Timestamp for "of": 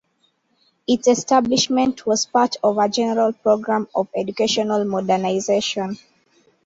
2.63-2.79, 3.93-4.07